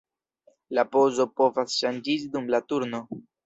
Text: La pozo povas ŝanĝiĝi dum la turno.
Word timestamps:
La 0.77 0.85
pozo 0.95 1.27
povas 1.43 1.77
ŝanĝiĝi 1.85 2.33
dum 2.37 2.51
la 2.57 2.65
turno. 2.69 3.07